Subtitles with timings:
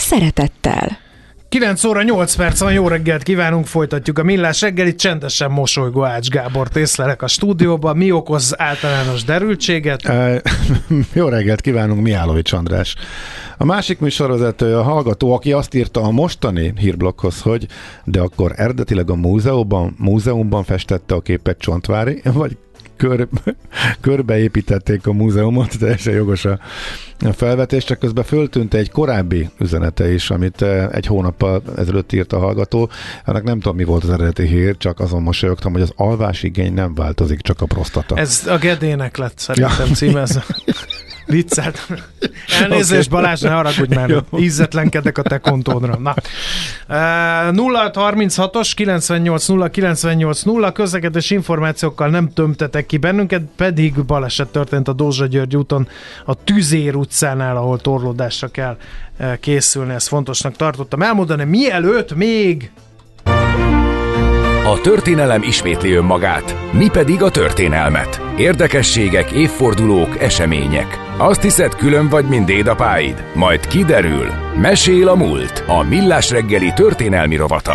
[0.00, 0.98] szeretettel.
[1.50, 6.28] 9 óra 8 perc van, jó reggelt kívánunk, folytatjuk a millás reggelit, csendesen mosolygó Ács
[6.28, 7.96] Gábor észlelek a stúdióban.
[7.96, 10.06] Mi okoz általános derültséget?
[10.06, 10.42] E,
[11.12, 12.94] jó reggelt kívánunk, Miálovics András.
[13.58, 17.66] A másik műsorvezető a hallgató, aki azt írta a mostani hírblokkhoz, hogy
[18.04, 22.56] de akkor eredetileg a múzeumban, múzeumban festette a képet Csontvári, vagy
[23.00, 23.28] kör,
[24.00, 26.58] körbeépítették a múzeumot, teljesen jogos a
[27.32, 32.38] felvetés, csak közben föltűnt egy korábbi üzenete is, amit eh, egy hónappal ezelőtt írt a
[32.38, 32.90] hallgató.
[33.24, 36.94] Ennek nem tudom, mi volt az eredeti hír, csak azon mosolyogtam, hogy az alvásigény nem
[36.94, 38.16] változik, csak a prostata.
[38.16, 39.94] Ez a Gedének lett szerintem ja.
[39.94, 40.44] címezve.
[41.30, 41.86] Viccelt.
[42.62, 43.22] Elnézést okay.
[43.22, 45.98] Balázs, ne haragudj már, ízzetlenkedek a te kontódra.
[45.98, 46.14] Na.
[46.88, 46.96] Uh,
[47.54, 54.92] 0636-os 98 0 98 0 közlekedés információkkal nem tömtetek ki bennünket, pedig baleset történt a
[54.92, 55.88] Dózsa György úton
[56.24, 58.76] a Tüzér utcánál, ahol torlódásra kell
[59.40, 61.44] készülni, ezt fontosnak tartottam elmondani.
[61.44, 62.70] Mielőtt még
[64.70, 68.20] a történelem ismétli önmagát, mi pedig a történelmet.
[68.36, 70.98] Érdekességek, évfordulók, események.
[71.18, 73.24] Azt hiszed, külön vagy, mint dédapáid?
[73.34, 74.26] Majd kiderül.
[74.60, 75.64] Mesél a múlt.
[75.66, 77.74] A Millás reggeli történelmi rovata.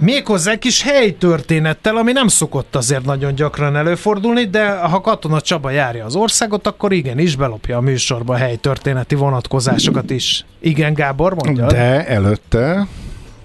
[0.00, 5.70] Méghozzá egy kis helytörténettel, ami nem szokott azért nagyon gyakran előfordulni, de ha Katona Csaba
[5.70, 10.44] járja az országot, akkor igenis belopja a műsorba a helytörténeti vonatkozásokat is.
[10.60, 11.66] Igen, Gábor, mondja.
[11.66, 12.86] De előtte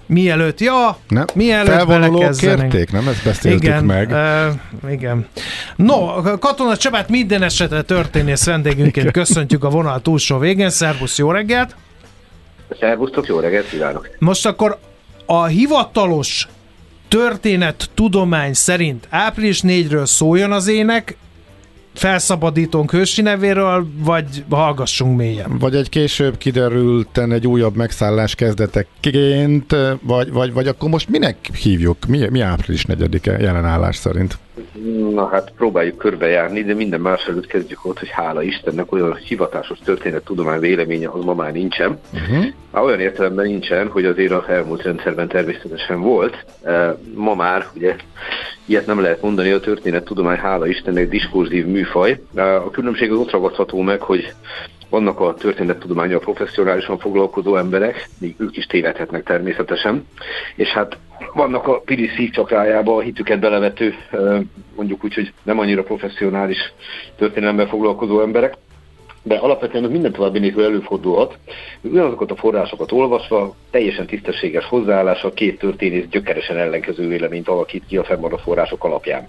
[0.06, 3.08] Mielőtt, ja, nem, mielőtt kérték, nem?
[3.08, 4.10] Ezt beszéltük igen, meg.
[4.10, 5.26] Uh, igen.
[5.76, 10.70] No, Katona Csabát minden esetre történész vendégünként köszöntjük a vonal túlsó végén.
[10.70, 11.76] Szervusz, jó reggelt!
[12.80, 14.08] Szervusztok, jó reggelt kívánok!
[14.18, 14.78] Most akkor
[15.26, 16.48] a hivatalos
[17.08, 21.16] történet tudomány szerint április 4-ről szóljon az ének,
[21.94, 25.58] felszabadítónk hősi nevéről, vagy hallgassunk mélyen?
[25.58, 32.06] Vagy egy később kiderülten egy újabb megszállás kezdeteként, vagy, vagy, vagy akkor most minek hívjuk?
[32.06, 34.38] Mi, mi április 4-e jelenállás szerint?
[35.10, 39.78] Na hát próbáljuk körbejárni, de minden más előtt kezdjük ott, hogy hála Istennek olyan hivatásos
[39.84, 41.98] történet tudomány véleménye az ma már nincsen.
[42.12, 42.44] Uh-huh.
[42.70, 46.44] Már olyan értelemben nincsen, hogy azért a elmúlt rendszerben természetesen volt.
[47.14, 47.96] Ma már ugye
[48.66, 52.20] ilyet nem lehet mondani, a történet tudomány hála Istennek diskurzív műfaj.
[52.34, 54.32] A különbség az ott ragadható meg, hogy
[54.88, 60.06] vannak a történettudományal professzionálisan foglalkozó emberek, még ők is tévedhetnek természetesen,
[60.56, 60.98] és hát
[61.34, 63.94] vannak a Piri szívcsakrájába a hitüket belevető,
[64.76, 66.72] mondjuk úgy, hogy nem annyira professzionális
[67.16, 68.54] történelemben foglalkozó emberek,
[69.26, 71.38] de alapvetően minden további nélkül előfordulhat,
[71.80, 78.04] ugyanazokat a forrásokat olvasva teljesen tisztességes hozzáállással két történész gyökeresen ellenkező véleményt alakít ki a
[78.04, 79.28] fennmaradó források alapján.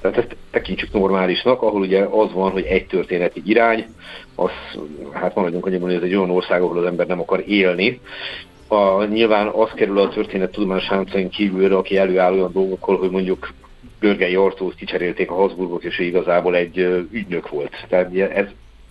[0.00, 3.84] Tehát ezt tekintsük normálisnak, ahol ugye az van, hogy egy történeti irány,
[4.34, 4.50] az,
[5.12, 8.00] hát maradjunk annyiban, hogy ez egy olyan ország, ahol az ember nem akar élni,
[8.68, 13.52] a, nyilván az kerül a történet tudományos hámcain kívülre, aki előáll olyan dolgokkal, hogy mondjuk
[14.00, 17.86] Görgei Artót kicserélték a Habsburgok, és ő igazából egy ügynök volt.
[17.88, 18.46] Tehát ez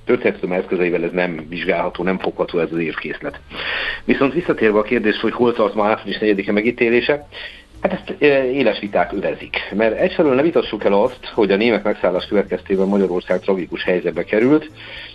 [0.10, 3.40] történetudomány eszközeivel ez nem vizsgálható, nem fogható ez az évkészlet.
[4.06, 7.28] Viszont visszatérve a kérdés, hogy hol tart ma április 4-e megítélése,
[7.82, 12.26] Hát ezt éles viták övezik, mert egyfelől ne vitassuk el azt, hogy a német megszállás
[12.26, 14.72] következtében Magyarország tragikus helyzetbe került.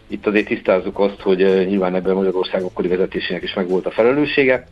[0.08, 1.38] Itt azért tisztázzuk azt, hogy
[1.68, 4.66] nyilván ebben Magyarország akkori vezetésének is megvolt a felelőssége.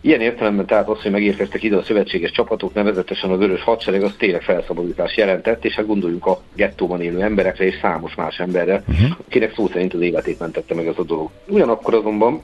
[0.00, 4.14] Ilyen értelemben tehát az, hogy megérkeztek ide a szövetséges csapatok, nevezetesen a vörös hadsereg, az
[4.18, 9.16] tényleg felszabadítás jelentett, és hát gondoljunk a gettóban élő emberekre és számos más emberre, uh-huh.
[9.26, 11.30] akinek szó szerint az életét mentette meg ez a dolog.
[11.48, 12.42] Ugyanakkor azonban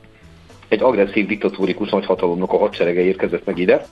[0.68, 3.86] egy agresszív diktatórikus nagyhatalomnak a hadserege érkezett meg ide,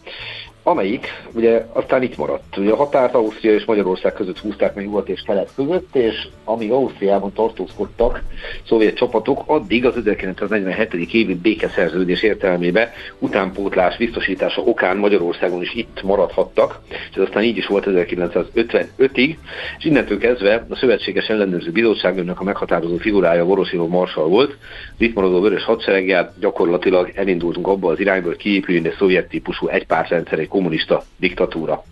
[0.69, 2.57] amelyik ugye aztán itt maradt.
[2.57, 6.71] Ugye a határt Ausztria és Magyarország között húzták meg nyugat és kelet között, és amíg
[6.71, 8.23] Ausztriában tartózkodtak
[8.67, 10.95] szovjet csapatok, addig az 1947.
[11.13, 12.89] évi békeszerződés értelmében
[13.19, 19.37] utánpótlás biztosítása okán Magyarországon is itt maradhattak, és ez aztán így is volt 1955-ig,
[19.79, 25.15] és innentől kezdve a Szövetséges Ellenőrző Bizottságnak a meghatározó figurája Vorosilov Marsal volt, az itt
[25.15, 31.03] maradó vörös hadsereggel gyakorlatilag elindultunk abba az irányba, hogy kiépüljön egy szovjet típusú egypártrendszerek kommunista
[31.17, 31.83] diktatúra.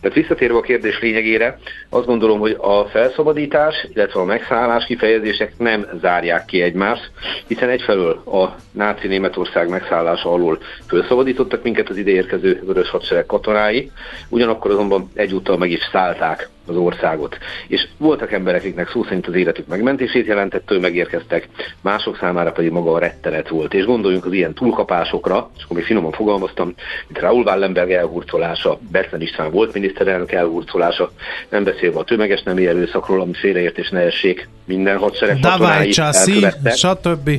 [0.00, 1.58] Tehát visszatérve a kérdés lényegére,
[1.90, 7.10] azt gondolom, hogy a felszabadítás, illetve a megszállás kifejezések nem zárják ki egymást,
[7.46, 13.90] hiszen egyfelől a náci Németország megszállása alól felszabadítottak minket az ideérkező vörös hadsereg katonái,
[14.28, 17.38] ugyanakkor azonban egyúttal meg is szállták az országot.
[17.66, 21.48] És voltak emberek, akiknek szó szerint az életük megmentését jelentettől megérkeztek,
[21.80, 23.74] mások számára pedig maga a rettenet volt.
[23.74, 26.74] És gondoljunk az ilyen túlkapásokra, és akkor még finoman fogalmaztam,
[27.08, 31.10] mint Raúl Wallenberg elhurcolása, Betlen István volt miniszterelnök elhurcolása,
[31.48, 36.74] nem beszélve a tömeges nemi erőszakról, ami félreértés ne essék, minden hadsereg katonái elkövettek.
[36.74, 37.30] stb.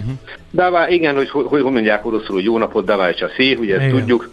[0.52, 3.98] Davá, igen, hogy hogy, hogy mondják oroszul, hogy jó napot, Davá Csaszi, ugye ezt igen.
[3.98, 4.30] tudjuk,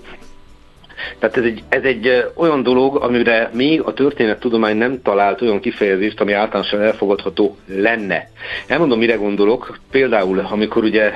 [1.19, 6.21] tehát ez egy, ez egy olyan dolog, amire még a történettudomány nem talált olyan kifejezést,
[6.21, 8.29] ami általánosan elfogadható lenne.
[8.67, 9.79] Elmondom, mire gondolok.
[9.91, 11.13] Például, amikor ugye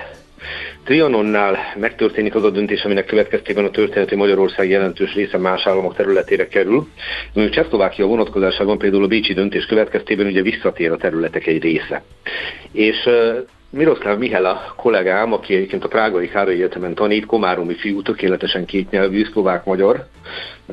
[0.85, 6.49] Trianonnál megtörténik az a döntés, aminek következtében a történeti Magyarország jelentős része más államok területére
[6.49, 6.89] kerül.
[7.33, 12.03] Mondjuk Csehszlovákia vonatkozásában például a Bécsi döntés következtében ugye visszatér a területek egy része.
[12.73, 13.09] És
[13.70, 20.06] Miroslav Mihela kollégám, aki egyébként a Prágai Károly Egyetemen tanít, komáromi fiú, tökéletesen kétnyelvű, szlovák-magyar,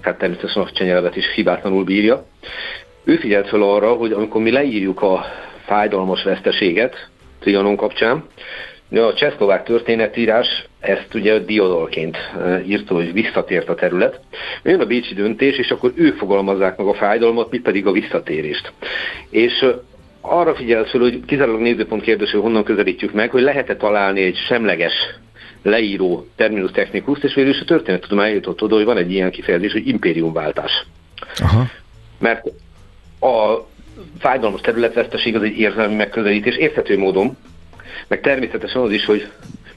[0.01, 2.25] hát természetesen a nyelvet is hibátlanul bírja.
[3.03, 5.25] Ő figyelt fel arra, hogy amikor mi leírjuk a
[5.65, 7.09] fájdalmas veszteséget
[7.39, 8.23] Trianon kapcsán,
[8.91, 12.17] a csehszlovák történetírás ezt ugye diodolként
[12.67, 14.19] írta, hogy visszatért a terület.
[14.63, 18.71] Jön a bécsi döntés, és akkor ők fogalmazzák meg a fájdalmat, mit pedig a visszatérést.
[19.29, 19.65] És
[20.29, 24.37] arra figyelsz fel, hogy kizárólag nézőpont kérdés, hogy honnan közelítjük meg, hogy lehet-e találni egy
[24.47, 24.93] semleges
[25.61, 29.71] leíró terminus technikus, és végül is a történettudomány jutott oda, hogy van egy ilyen kifejezés,
[29.71, 30.85] hogy impériumváltás.
[31.37, 31.65] Aha.
[32.19, 32.45] Mert
[33.19, 33.65] a
[34.19, 37.37] fájdalmas területveszteség az egy érzelmi megközelítés, érthető módon,
[38.07, 39.31] meg természetesen az is, hogy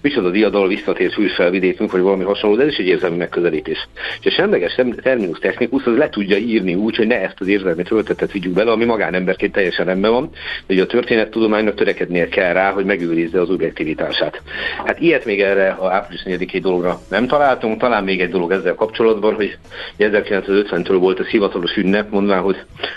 [0.08, 3.88] micsoda diadal visszatért hűsfelvidékünk, vagy valami hasonló, de ez is egy érzelmi megközelítés.
[4.20, 7.82] És a semleges terminus technikus az le tudja írni úgy, hogy ne ezt az érzelmi
[7.82, 10.30] töltetet vigyük bele, ami magánemberként teljesen rendben van,
[10.66, 14.42] de ugye a történettudománynak törekednie kell rá, hogy megőrizze az objektivitását.
[14.84, 18.74] Hát ilyet még erre a április 4 dologra nem találtunk, talán még egy dolog ezzel
[18.74, 19.56] kapcsolatban, hogy
[19.98, 22.56] 1950-től volt ez hivatalos ünnep, mondván, hogy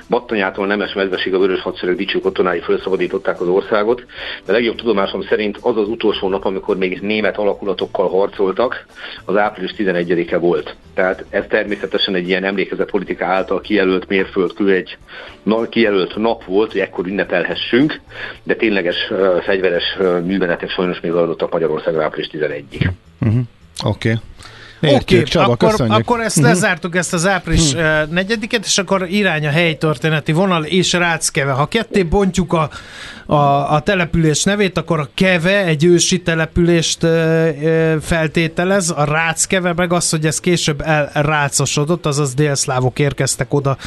[0.09, 4.05] Battonyától Nemes Medvesig a Vörös Hadsereg dicső katonái felszabadították az országot,
[4.45, 8.85] de legjobb tudomásom szerint az az utolsó nap, amikor még német alakulatokkal harcoltak,
[9.25, 10.75] az április 11-e volt.
[10.93, 14.97] Tehát ez természetesen egy ilyen emlékezetpolitika által kijelölt mérföldkő, egy
[15.69, 18.01] kijelölt nap volt, hogy ekkor ünnepelhessünk,
[18.43, 19.11] de tényleges
[19.43, 22.89] fegyveres műveletek sajnos még adottak Magyarországra április 11-ig.
[23.21, 23.41] Uh-huh.
[23.83, 24.09] Oké.
[24.09, 24.21] Okay.
[24.81, 26.53] Oké, okay, akkor, akkor ezt uh-huh.
[26.53, 28.09] lezártuk, ezt az április uh-huh.
[28.09, 31.51] negyediket, és akkor irány a helytörténeti vonal és Ráckeve.
[31.51, 32.69] Ha ketté bontjuk a,
[33.25, 39.93] a, a település nevét, akkor a Keve egy ősi települést e, feltételez, a Ráckeve meg
[39.93, 40.81] az, hogy ez később
[41.13, 43.77] elrácosodott, azaz délszlávok érkeztek oda,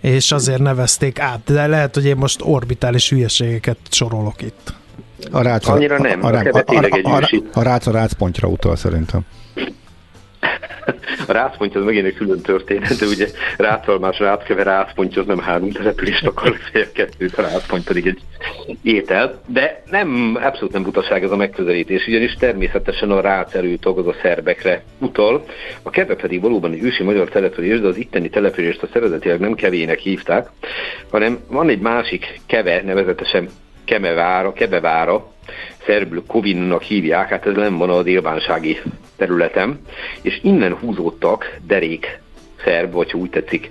[0.00, 1.40] és azért nevezték át.
[1.44, 4.74] De lehet, hogy én most orbitális hülyeségeket sorolok itt.
[5.30, 8.76] A rác, Annyira nem, a, a, a, a, a, a, a rác a rácpontja utal
[8.76, 9.20] szerintem.
[11.26, 13.26] A rácpontja az megint egy külön történet, de ugye
[13.56, 18.20] rácalmás ráckeve rácpontja az nem három települést akar, fél kettőt, a rácpont pedig egy
[18.82, 19.40] étel.
[19.46, 24.82] De nem, abszolút nem butaság ez a megközelítés, ugyanis természetesen a rác az a szerbekre
[24.98, 25.44] utal.
[25.82, 29.54] A keve pedig valóban egy ősi magyar település, de az itteni települést a szervezetileg nem
[29.54, 30.48] kevének hívták,
[31.10, 33.48] hanem van egy másik keve, nevezetesen
[33.84, 35.31] Kemevára, Kebevára,
[35.86, 38.78] szerbül Kovinnak hívják, hát ez nem van a délbánsági
[39.16, 39.78] területem,
[40.22, 42.20] és innen húzódtak derék
[42.64, 43.70] szerb, vagy úgy tetszik,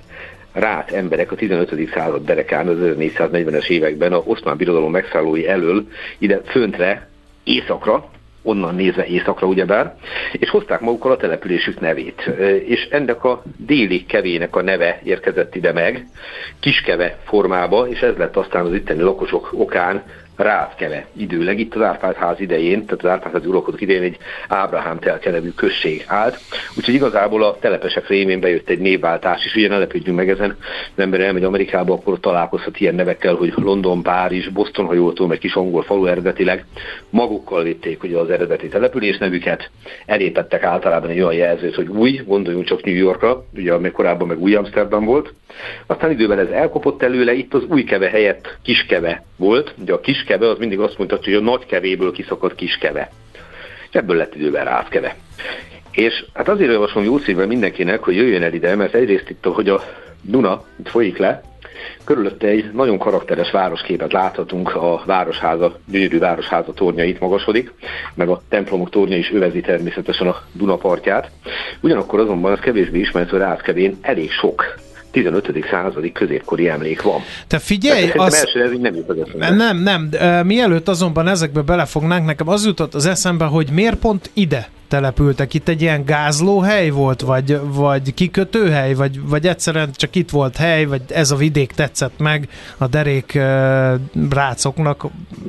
[0.53, 1.89] rát emberek a 15.
[1.93, 5.87] század derekán, az 1440-es években a oszmán birodalom megszállói elől
[6.17, 7.09] ide föntre,
[7.43, 8.09] északra,
[8.43, 9.95] onnan nézve északra ugyebár,
[10.31, 12.21] és hozták magukkal a településük nevét.
[12.65, 16.07] És ennek a déli kevének a neve érkezett ide meg,
[16.59, 20.03] kiskeve formába, és ez lett aztán az itteni lakosok okán
[20.35, 24.99] Rátkeve időleg, itt az Árpád ház idején, tehát az Árpád ház uralkodók idején egy Ábrahám
[24.99, 26.39] telke nevű község állt,
[26.77, 30.57] úgyhogy igazából a telepesek rémén bejött egy névváltás, és ugye ne lepődjünk meg ezen,
[30.95, 35.31] az ember elmegy Amerikába, akkor találkozhat ilyen nevekkel, hogy London, Párizs, Boston, ha jól tudom,
[35.31, 36.65] egy kis angol falu eredetileg,
[37.09, 39.69] magukkal vitték ugye az eredeti település nevüket,
[40.05, 44.39] elépettek általában egy olyan jelzőt, hogy új, gondoljunk csak New Yorkra, ugye ami korábban meg
[44.39, 45.33] új Amsterdam volt,
[45.85, 50.49] aztán időben ez elkopott előle, itt az új keve helyett kiskeve volt, ugye a kiskeve
[50.49, 53.11] az mindig azt mondta, hogy a nagy kevéből kiszakadt kiskeve.
[53.89, 55.15] És ebből lett időben rászkeve.
[55.91, 59.69] És hát azért javaslom jó szívvel mindenkinek, hogy jöjjön el ide, mert egyrészt itt, hogy
[59.69, 59.83] a
[60.21, 61.41] Duna itt folyik le,
[62.03, 67.73] Körülötte egy nagyon karakteres városképet láthatunk, a városháza, gyönyörű városháza tornya itt magasodik,
[68.13, 71.31] meg a templomok tornya is övezi természetesen a Dunapartját.
[71.81, 74.75] Ugyanakkor azonban az kevésbé ismert, hogy Ráckevén elég sok
[75.11, 75.51] 15.
[75.71, 77.21] századi középkori emlék van.
[77.47, 78.33] Te figyelj, az...
[78.33, 80.09] első ez így nem jut Nem, nem,
[80.45, 85.53] mielőtt azonban ezekbe belefognánk, nekem az jutott az eszembe, hogy miért pont ide települtek?
[85.53, 90.85] Itt egy ilyen gázlóhely volt, vagy, vagy kikötőhely, vagy, vagy egyszerűen csak itt volt hely,
[90.85, 93.39] vagy ez a vidék tetszett meg a derék
[94.29, 95.05] rácoknak?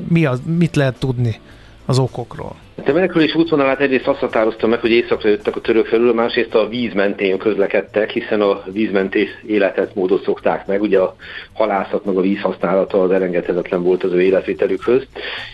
[0.09, 1.41] Mi az, mit lehet tudni
[1.87, 2.55] az okokról?
[2.77, 6.69] A menekülés útvonalát egyrészt azt határozta meg, hogy északra jöttek a török felül, másrészt a
[6.69, 10.83] víz mentén közlekedtek, hiszen a vízmenti életetmódot szokták meg.
[10.83, 11.17] Ugye a
[11.53, 15.03] halászat meg a vízhasználata az elengedhetetlen volt az ő életvételükhöz,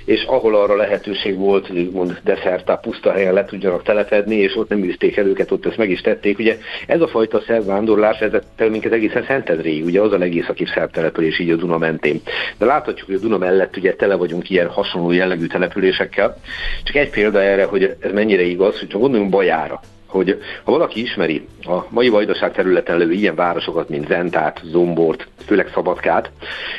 [0.05, 4.69] és ahol arra lehetőség volt, hogy úgymond deszertá puszta helyen le tudjanak telepedni, és ott
[4.69, 6.39] nem űzték el őket, ott ezt meg is tették.
[6.39, 6.57] Ugye
[6.87, 11.39] ez a fajta szerb vándorlás vezette minket egészen Szentendréig, ugye az a legészakibb szerb település
[11.39, 12.21] így a Duna mentén.
[12.59, 16.37] De láthatjuk, hogy a Duna mellett ugye tele vagyunk ilyen hasonló jellegű településekkel.
[16.85, 21.03] Csak egy példa erre, hogy ez mennyire igaz, hogy csak gondoljunk Bajára, hogy ha valaki
[21.03, 26.31] ismeri a mai vajdaság területen levő ilyen városokat, mint Zentát, Zombort, főleg Szabadkát,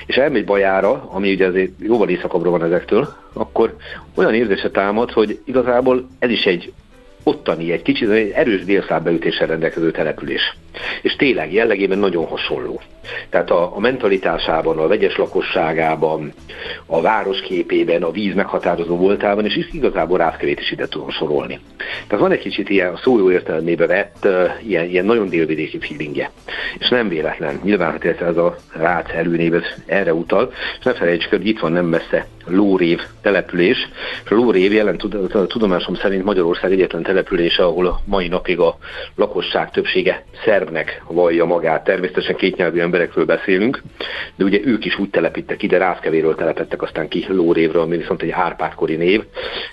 [0.06, 3.76] és elmegy Bajára, ami ugye azért jóval északabbra van ezektől, akkor
[4.16, 6.74] olyan érzése támad, hogy igazából ez is egy
[7.30, 10.58] ottani, egy kicsit egy erős délszlábbeütéssel rendelkező település.
[11.02, 12.82] És tényleg jellegében nagyon hasonló.
[13.30, 16.34] Tehát a, a mentalitásában, a vegyes lakosságában,
[16.86, 21.60] a városképében, a víz meghatározó voltában, és igazából Rászkevét is ide tudom sorolni.
[22.08, 24.28] Tehát van egy kicsit ilyen szó jó értelmébe vett,
[24.68, 26.32] ilyen, ilyen nagyon délvidéki feelingje.
[26.80, 27.60] És nem véletlen.
[27.64, 29.54] Nyilván hát ez a Rácz előnév
[29.86, 33.78] erre utal, és ne felejtsük, hogy itt van nem messze Lórév település,
[34.30, 34.98] Lórév jelen
[35.48, 38.78] tudomásom szerint Magyarország egyetlen települése, ahol a mai napig a
[39.16, 41.84] lakosság többsége szerbnek vallja magát.
[41.84, 43.82] Természetesen kétnyelvű emberekről beszélünk,
[44.36, 48.30] de ugye ők is úgy telepítek ide, Rászkevéről telepettek aztán ki Lórévről, ami viszont egy
[48.30, 49.24] Árpádkori név,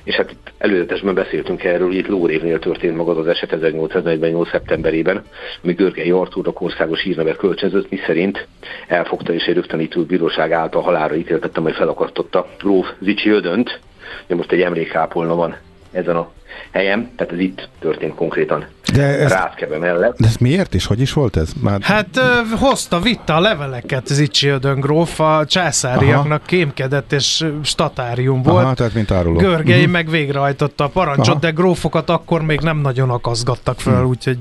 [0.04, 4.50] és hát itt előzetesben beszéltünk erről, hogy itt Lórévnél történt magad az eset 1848.
[4.50, 5.24] szeptemberében,
[5.62, 8.46] ami Görgei Artúrnak országos hírnevet kölcsönzött, mi szerint
[8.86, 13.80] elfogta és egy rögtönítő bíróság által halára ítéltette, majd felakasztotta Gróf Zicsi Ödönt,
[14.28, 15.56] most egy emlékápolna van
[15.92, 16.30] ezen a
[16.70, 18.64] helyem, tehát ez itt történt konkrétan.
[18.94, 20.18] De ez, Ráckebe mellett.
[20.18, 20.86] De ez miért is?
[20.86, 21.52] Hogy is volt ez?
[21.62, 21.80] Már...
[21.80, 26.46] Hát uh, hozta, vitte a leveleket Zicsi Ödöngróf, a császáriaknak Aha.
[26.46, 28.64] kémkedett, és statárium volt.
[28.64, 29.36] Aha, tehát mint áruló.
[29.36, 29.92] Görgei uh-huh.
[29.92, 31.38] meg végrehajtotta a parancsot, Aha.
[31.38, 34.08] de grófokat akkor még nem nagyon akaszgattak föl, uh-huh.
[34.08, 34.38] úgyhogy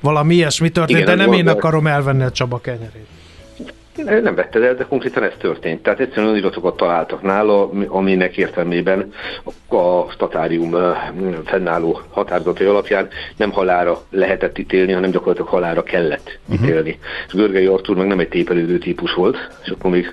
[0.00, 3.06] valami ilyesmi történt, Igen, de nem én akarom elvenni a Csaba kenyerét.
[3.96, 5.82] Nem vetted el, de konkrétan ez történt.
[5.82, 9.12] Tehát egyszerűen olyan iratokat találtak nála, aminek értelmében
[9.68, 10.76] a statárium
[11.44, 16.66] fennálló határozatai alapján nem halára lehetett ítélni, hanem gyakorlatilag halára kellett uh-huh.
[16.66, 16.98] ítélni.
[17.26, 20.10] És Görgei Artur meg nem egy tépelődő típus volt, és akkor még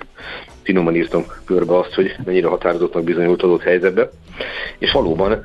[0.62, 4.10] finoman írtam körbe azt, hogy mennyire határozottnak bizonyult adott helyzetbe.
[4.78, 5.42] És valóban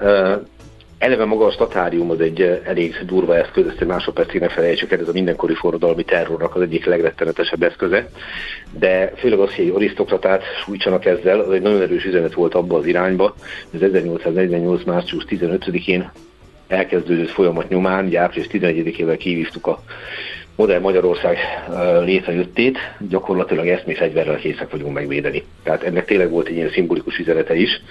[0.97, 4.91] Eleve maga a statárium az egy eh, elég durva eszköz, ezt egy másodpercig ne felejtsük
[4.91, 8.09] el, ez a mindenkori forradalmi terrornak az egyik legrettenetesebb eszköze,
[8.79, 12.77] de főleg az, hogy egy arisztokratát sújtsanak ezzel, az egy nagyon erős üzenet volt abba
[12.77, 13.35] az irányba,
[13.73, 14.83] az 1848.
[14.83, 16.11] március 15-én
[16.67, 19.81] elkezdődött folyamat nyomán, ugye április 11-ével kihívtuk a
[20.57, 21.37] modern Magyarország
[22.03, 22.77] létrejöttét,
[23.09, 25.43] gyakorlatilag ezt mi fegyverrel készek vagyunk megvédeni.
[25.63, 27.81] Tehát ennek tényleg volt egy ilyen szimbolikus üzenete is,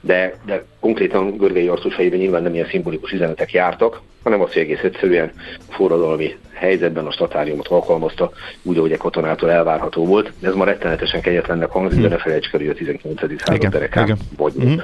[0.00, 4.62] de, de konkrétan Görgei Arcus fejében nyilván nem ilyen szimbolikus üzenetek jártak, hanem az, hogy
[4.62, 5.32] egész egyszerűen
[5.68, 8.30] forradalmi helyzetben a statáriumot alkalmazta,
[8.62, 10.32] úgy, ahogy egy katonától elvárható volt.
[10.42, 13.20] Ez ma rettenetesen kegyetlennek hangzik, de ne felejtsük el, hogy a 19.
[13.42, 14.52] század derekán vagy.
[14.64, 14.74] Mm.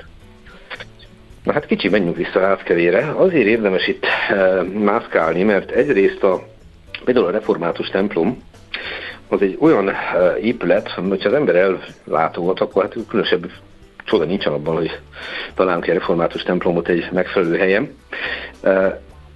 [1.43, 3.13] Na hát kicsi menjünk vissza Ászkerére.
[3.17, 6.51] Azért érdemes itt e, mászkálni, mert egyrészt a
[7.05, 8.43] Például a református templom
[9.29, 9.97] az egy olyan eh,
[10.41, 11.57] épület, hogyha az ember
[12.07, 13.51] ellátogat, akkor hát különösebb
[14.05, 14.99] csoda nincsen abban, hogy
[15.55, 17.95] találunk egy református templomot egy megfelelő helyen.
[18.61, 18.85] Eh,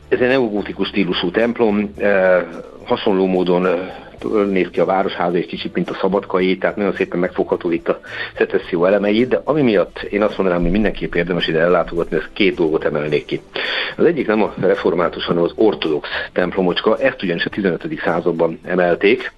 [0.09, 2.45] ez egy neogótikus stílusú templom, eh,
[2.85, 3.67] hasonló módon
[4.25, 8.01] néz ki a városháza egy kicsit, mint a szabadkai, tehát nagyon szépen megfogható itt a
[8.37, 12.55] szecesszió elemei, de ami miatt én azt mondanám, hogy mindenképp érdemes ide ellátogatni, ez két
[12.55, 13.41] dolgot emelnék ki.
[13.97, 17.89] Az egyik nem a református, hanem az ortodox templomocska, ezt ugyanis a 15.
[18.05, 19.33] században emelték,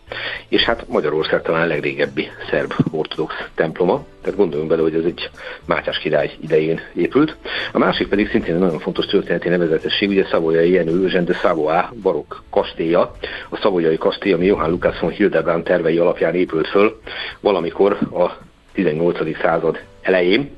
[0.48, 5.30] és hát Magyarország talán a legrégebbi szerb ortodox temploma, tehát gondoljunk bele, hogy ez egy
[5.64, 7.36] Mátyás király idején épült.
[7.72, 11.80] A másik pedig szintén egy nagyon fontos történeti nevezetesség, ugye Szavolyai Jenő Eugène de Savoy
[12.02, 13.12] barokk kastélya,
[13.48, 17.00] a Szavolyai kastély, ami Johann Lukács von Hildebrand tervei alapján épült föl,
[17.40, 18.30] valamikor a
[18.72, 19.38] 18.
[19.40, 20.50] század elején,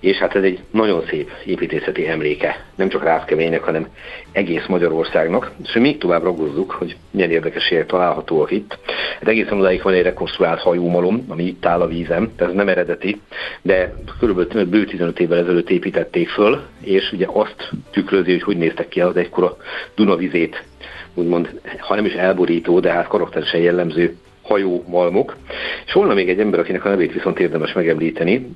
[0.00, 3.86] és hát ez egy nagyon szép építészeti emléke, nem csak Rászkeménynek, hanem
[4.32, 8.78] egész Magyarországnak, és még tovább ragozzuk, hogy milyen érdekességek találhatóak itt.
[9.18, 13.20] Hát egészen odáig van egy rekonstruált hajómalom, ami itt áll a vízem, ez nem eredeti,
[13.62, 18.88] de körülbelül bő 15 évvel ezelőtt építették föl, és ugye azt tükrözi, hogy hogy néztek
[18.88, 19.56] ki az egykor a
[19.94, 20.64] Dunavizét
[21.14, 24.16] úgymond, ha nem is elborító, de hát karakteresen jellemző
[24.48, 25.36] hajómalmok.
[25.86, 28.50] És volna még egy ember, akinek a nevét viszont érdemes megemlíteni.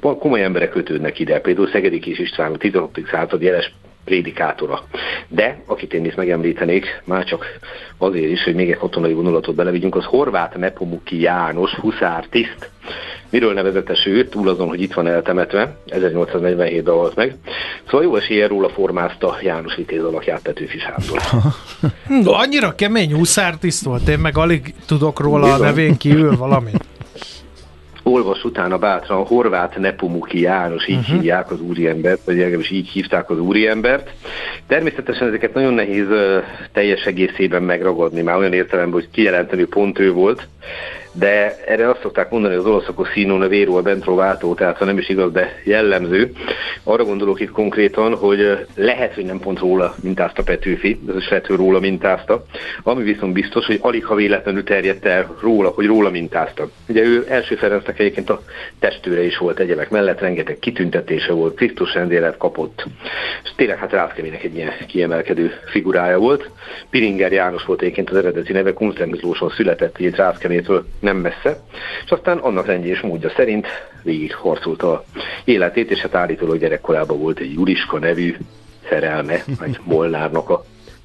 [0.00, 3.00] Komoly emberek kötődnek ide, például Szegedi Kis István, a 16.
[3.10, 4.82] század jeles prédikátora.
[5.28, 7.46] De, akit én is megemlítenék, már csak
[7.98, 12.70] azért is, hogy még egy katonai vonulatot belevigyünk, az Horváth Nepomuki János, huszár tiszt,
[13.34, 17.36] Miről nevezetes ő, túl azon, hogy itt van eltemetve, 1847-ben halt meg.
[17.84, 21.20] Szóval jó esélye róla formázta János Vitéz alakját Petőfi Sándor.
[22.42, 25.60] Annyira kemény huszártiszt volt, én meg alig tudok róla Bizony.
[25.60, 26.84] a nevén kívül valamit
[28.06, 31.14] olvas utána bátran Horváth Nepumuki János, így uh-huh.
[31.14, 34.10] hívják az úriembert, vagy legalábbis így hívták az úriembert.
[34.66, 40.12] Természetesen ezeket nagyon nehéz uh, teljes egészében megragadni, már olyan értelemben, hogy kijelenteni pont ő
[40.12, 40.48] volt,
[41.14, 44.84] de erre azt szokták mondani az olaszok a színó véró a bentro váltó, tehát ha
[44.84, 46.32] nem is igaz, de jellemző.
[46.82, 51.46] Arra gondolok itt konkrétan, hogy lehet, hogy nem pont róla mintázta Petőfi, ez is lehet,
[51.46, 52.44] hogy róla mintázta,
[52.82, 56.68] ami viszont biztos, hogy alig ha véletlenül terjedt el róla, hogy róla mintázta.
[56.88, 58.42] Ugye ő első Ferencnek egyébként a
[58.78, 62.86] testőre is volt egyebek mellett, rengeteg kitüntetése volt, Krisztus rendélet kapott,
[63.44, 66.50] és tényleg hát Rászkemének egy ilyen kiemelkedő figurája volt.
[66.90, 68.72] Piringer János volt egyébként az eredeti neve,
[69.06, 71.62] Miklóson született, így Rászkemétől nem messze,
[72.04, 73.66] és aztán annak rendje és módja szerint
[74.02, 75.04] végig harcolta a
[75.44, 78.36] életét, és hát állítólag gyerekkorában volt egy Juliska nevű
[78.88, 80.64] szerelme, vagy Molnárnak a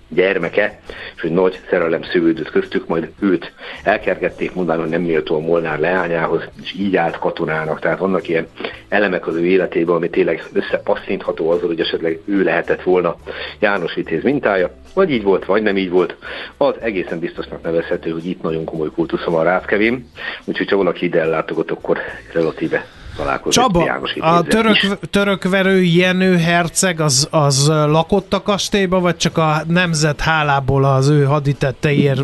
[0.09, 0.79] gyermeke,
[1.15, 5.79] és hogy nagy szerelem szövődött köztük, majd őt elkergették, mondani, hogy nem méltó a Molnár
[5.79, 7.79] leányához, és így állt katonának.
[7.79, 8.47] Tehát vannak ilyen
[8.89, 13.15] elemek az ő életében, ami tényleg összepasszintható azzal, hogy esetleg ő lehetett volna
[13.59, 16.15] János Vitéz mintája, vagy így volt, vagy nem így volt.
[16.57, 20.09] Az egészen biztosnak nevezhető, hogy itt nagyon komoly kultuszom a Rátkevén,
[20.45, 21.97] úgyhogy ha valaki ide ellátogat, akkor
[22.33, 22.85] relatíve
[23.19, 29.37] találkozott Csaba, János a török, törökverő Jenő herceg az, az lakott a kastélyba, vagy csak
[29.37, 32.21] a nemzet hálából az ő haditetteiért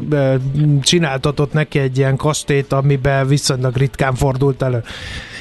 [0.82, 4.84] csináltatott neki egy ilyen kastélyt, amiben viszonylag ritkán fordult elő?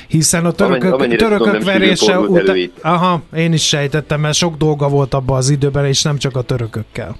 [0.08, 2.70] Hiszen a törökök, Amennyire törökök tudom, verése után...
[2.82, 6.42] Aha, én is sejtettem, mert sok dolga volt abban az időben, és nem csak a
[6.42, 7.16] törökökkel.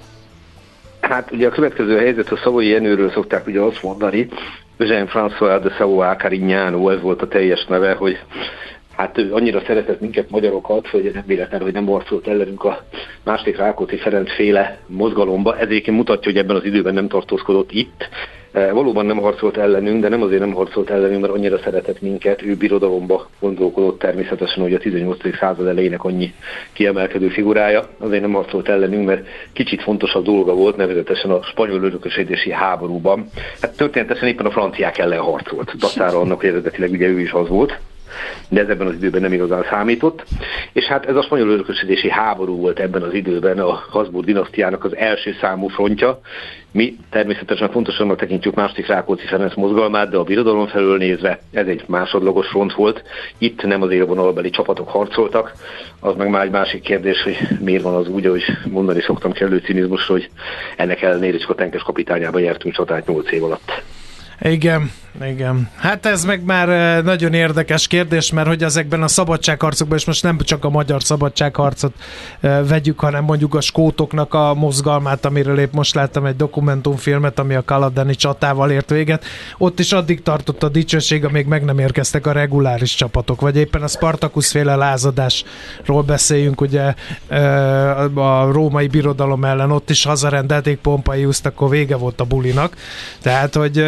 [1.01, 4.29] Hát ugye a következő helyzet, a Szavai Jenőről szokták ugye azt mondani,
[4.79, 8.19] Jean-François de Savoie Carignano, ez volt a teljes neve, hogy
[8.97, 12.85] hát ő annyira szeretett minket magyarokat, hogy nem véletlen, hogy nem arcolt ellenünk a
[13.25, 15.59] második Rákóczi Ferenc féle mozgalomba.
[15.59, 18.09] Ezért mutatja, hogy ebben az időben nem tartózkodott itt,
[18.55, 22.57] valóban nem harcolt ellenünk, de nem azért nem harcolt ellenünk, mert annyira szeretett minket, ő
[22.57, 25.37] birodalomba gondolkodott természetesen, hogy a 18.
[25.39, 26.35] század elejének annyi
[26.73, 32.53] kiemelkedő figurája, azért nem harcolt ellenünk, mert kicsit fontosabb dolga volt, nevezetesen a spanyol örökösödési
[32.53, 33.29] háborúban.
[33.61, 37.49] Hát történetesen éppen a franciák ellen harcolt, dacára annak, hogy eredetileg ugye ő is az
[37.49, 37.79] volt
[38.49, 40.25] de ez ebben az időben nem igazán számított.
[40.73, 44.97] És hát ez a spanyol örökösödési háború volt ebben az időben a Habsburg dinasztiának az
[44.97, 46.21] első számú frontja.
[46.71, 51.85] Mi természetesen fontosabbnak tekintjük második Rákóczi Ferenc mozgalmát, de a birodalom felől nézve ez egy
[51.87, 53.03] másodlagos front volt.
[53.39, 55.53] Itt nem az élvonalbeli csapatok harcoltak,
[56.01, 59.57] az meg már egy másik kérdés, hogy miért van az úgy, hogy mondani szoktam kellő
[59.57, 60.29] cinizmus, hogy
[60.77, 63.83] ennek ellenére csak a tenkes kapitányában nyertünk csatát 8 év alatt.
[64.41, 64.91] Igen,
[65.23, 65.69] igen.
[65.77, 70.23] Hát ez meg már eh, nagyon érdekes kérdés, mert hogy ezekben a szabadságharcokban, és most
[70.23, 71.93] nem csak a magyar szabadságharcot
[72.41, 77.55] eh, vegyük, hanem mondjuk a skótoknak a mozgalmát, amiről épp most láttam egy dokumentumfilmet, ami
[77.55, 79.25] a Kaladani csatával ért véget.
[79.59, 83.83] Ott is addig tartott a dicsőség, amíg meg nem érkeztek a reguláris csapatok, vagy éppen
[83.83, 86.95] a Spartacus féle lázadásról beszéljünk, ugye
[87.29, 92.77] eh, a római birodalom ellen, ott is hazarendelték Pompeiuszt, akkor vége volt a bulinak.
[93.23, 93.85] Tehát, hogy,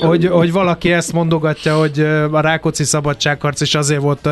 [0.00, 4.28] hogy hogy valaki ezt mondogatja, hogy a Rákóczi szabadságharc is azért volt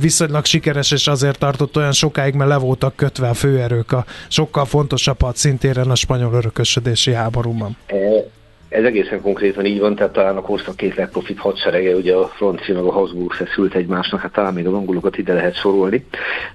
[0.00, 4.64] viszonylag sikeres, és azért tartott olyan sokáig, mert le voltak kötve a főerők a sokkal
[4.64, 7.76] fontosabb szintéren a spanyol örökösödési háborúban.
[8.76, 12.74] Ez egészen konkrétan így van, tehát talán a korszak két legprofibb hadserege, ugye a francia
[12.74, 16.04] meg a Habsburg feszült egymásnak, hát talán még a angolokat ide lehet sorolni.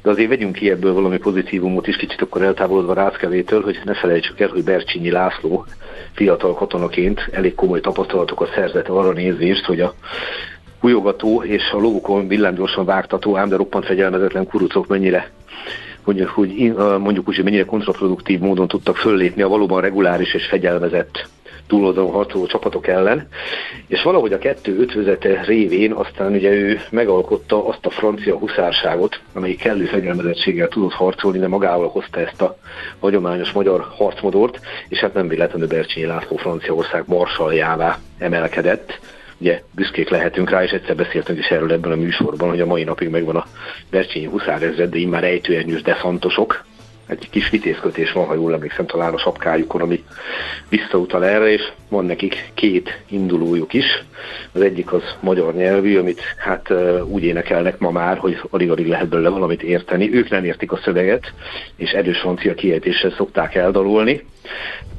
[0.02, 4.40] De azért vegyünk ki ebből valami pozitívumot is, kicsit akkor eltávolodva Ráckevétől, hogy ne felejtsük
[4.40, 5.66] el, hogy Bercsényi László
[6.12, 9.94] fiatal katonaként elég komoly tapasztalatokat szerzett arra nézést, hogy a
[10.80, 15.32] hújogató és a lókon villámgyorsan vágtató, ám de roppant fegyelmezetlen kurucok mennyire
[16.04, 21.30] hogy, hogy mondjuk úgy, hogy mennyire kontraproduktív módon tudtak föllépni a valóban reguláris és fegyelmezett
[21.72, 23.28] túloldalon harcoló csapatok ellen,
[23.88, 29.60] és valahogy a kettő ötvözete révén aztán ugye ő megalkotta azt a francia huszárságot, amelyik
[29.60, 32.58] kellő fegyelmezettséggel tudott harcolni, de magával hozta ezt a
[33.00, 39.00] hagyományos magyar harcmodort, és hát nem véletlenül Bercsényi László Franciaország marsaljává emelkedett,
[39.38, 42.84] ugye büszkék lehetünk rá, és egyszer beszéltünk is erről ebben a műsorban, hogy a mai
[42.84, 43.46] napig megvan a
[43.90, 46.66] Bercsényi huszárezred, de immár ejtőernyős deszantosok,
[47.12, 50.04] egy kis vitézkötés van, ha jól emlékszem, talán a sapkájukon, ami
[50.70, 54.04] visszautal erre, és van nekik két indulójuk is.
[54.52, 56.74] Az egyik az magyar nyelvű, amit hát
[57.06, 60.14] úgy énekelnek ma már, hogy alig-alig lehet belőle valamit érteni.
[60.14, 61.34] Ők nem értik a szöveget,
[61.76, 64.26] és erős francia kiejtéssel szokták eldalolni.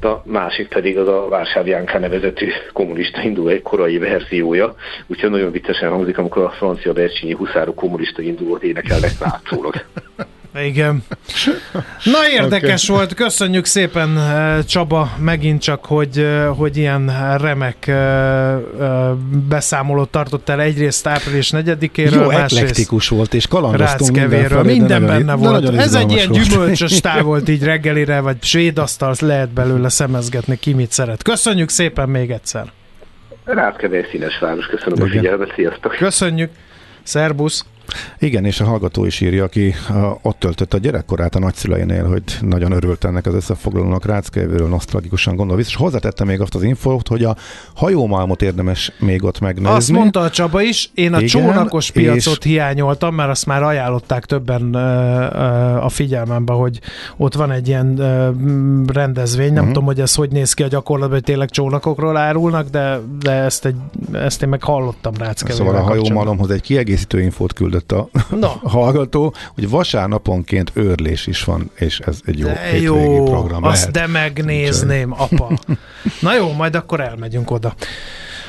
[0.01, 4.75] A másik pedig az a Vársár Jánká nevezetű kommunista induló egy korai verziója,
[5.07, 9.73] úgyhogy nagyon viccesen hangzik, amikor a francia Bercsényi huszárok kommunista indulót énekelnek látszólag.
[10.61, 11.03] Igen.
[12.03, 12.95] Na érdekes okay.
[12.95, 18.55] volt, köszönjük szépen eh, Csaba megint csak, hogy, eh, hogy ilyen remek eh,
[19.49, 25.77] beszámolót tartott el egyrészt április 4-éről, Jó, eklektikus volt, és kalandoztunk minden Minden benne volt.
[25.77, 26.47] Ez egy ilyen volt.
[26.47, 31.23] gyümölcsös táv volt így reggelire, vagy svéd asztalt lehet belőle szemezgetni, ki mit szeret.
[31.23, 32.71] Köszönjük szépen még egyszer.
[33.45, 35.07] Ráckevér színes város, köszönöm Igen.
[35.07, 35.95] a figyelmet, sziasztok!
[35.95, 36.51] Köszönjük!
[37.03, 37.65] Szerbusz!
[38.19, 39.73] Igen, és a hallgató is írja, aki
[40.21, 45.55] ott töltött a gyerekkorát a nagyszüleinél, hogy nagyon örült ennek az összefoglalónak Ráckevőről, nosztalgikusan gondol
[45.55, 47.35] vissza, és hozzátette még azt az infót, hogy a
[47.75, 49.75] hajómalmot érdemes még ott megnézni.
[49.75, 52.51] Azt mondta a Csaba is, én a Igen, csónakos piacot és...
[52.51, 54.73] hiányoltam, mert azt már ajánlották többen
[55.81, 56.79] a figyelmembe, hogy
[57.17, 57.95] ott van egy ilyen
[58.87, 59.67] rendezvény, nem uh-huh.
[59.67, 63.65] tudom, hogy ez hogy néz ki a gyakorlatban, hogy tényleg csónakokról árulnak, de, de ezt,
[63.65, 63.75] egy,
[64.11, 65.65] ezt én meg hallottam Ráckevőről.
[65.65, 68.47] Szóval a hajómalomhoz egy kiegészítő infót küld küldött a no.
[68.69, 73.91] hallgató, hogy vasárnaponként őrlés is van, és ez egy jó de jó, program azt lehet.
[73.91, 75.39] de megnézném, Úgyhogy.
[75.39, 75.57] apa.
[76.21, 77.73] Na jó, majd akkor elmegyünk oda.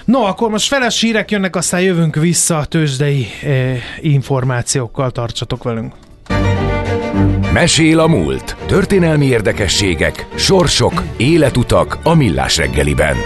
[0.05, 5.95] No, akkor most feles hírek jönnek, aztán jövünk vissza a tőzsdei eh, információkkal, tartsatok velünk.
[7.53, 8.57] Mesél a múlt.
[8.67, 13.17] Történelmi érdekességek, sorsok, életutak a millás reggeliben.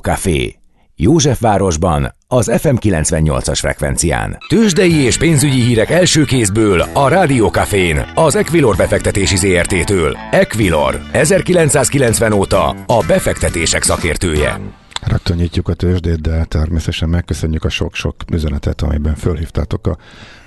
[0.00, 0.63] Café
[0.96, 4.36] Józsefvárosban, az FM 98-as frekvencián.
[4.48, 10.16] Tőzsdei és pénzügyi hírek első kézből a Rádiókafén, az Equilor befektetési ZRT-től.
[10.30, 14.60] Equilor, 1990 óta a befektetések szakértője.
[15.06, 19.96] Rögtön nyitjuk a tőzsdét, de természetesen megköszönjük a sok-sok üzenetet, amiben fölhívtátok a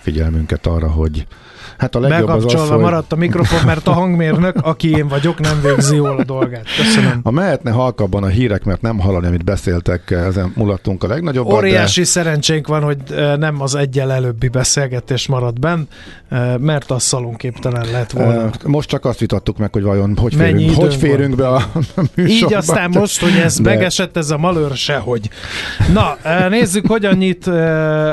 [0.01, 1.27] figyelmünket arra, hogy
[1.77, 2.79] Hát a legjobb az az, hogy...
[2.79, 6.65] maradt a mikrofon, mert a hangmérnök, aki én vagyok, nem végzi jól a dolgát.
[6.77, 7.19] Köszönöm.
[7.23, 11.51] Ha mehetne halkabban a hírek, mert nem hallani, amit beszéltek, ezen mulattunk a legnagyobb.
[11.51, 12.05] Óriási de...
[12.05, 12.97] szerencsénk van, hogy
[13.37, 15.87] nem az egyel előbbi beszélgetés maradt benn,
[16.57, 18.49] mert az szalonképtelen lett volna.
[18.65, 21.71] Most csak azt vitattuk meg, hogy vajon hogy férünk, hogy férünk be a
[22.15, 22.45] műsorba.
[22.45, 23.69] Így aztán most, hogy ez de...
[23.69, 25.29] megesett ez a malőr sehogy.
[25.93, 26.17] Na,
[26.49, 27.47] nézzük, hogyan nyit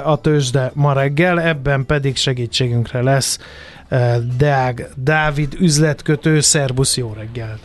[0.05, 3.39] a tőzsde ma reggel, ebben pedig segítségünkre lesz
[4.39, 7.61] Deág Dávid üzletkötő, szerbusz, jó reggelt!